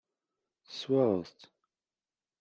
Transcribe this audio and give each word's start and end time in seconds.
Teswaɣeḍ-t. 0.67 1.39